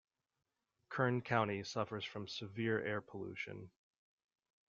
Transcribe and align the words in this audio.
Kern 0.89 1.21
County 1.21 1.61
suffers 1.63 2.03
from 2.03 2.27
severe 2.27 2.83
air 2.83 3.01
pollution. 3.01 3.69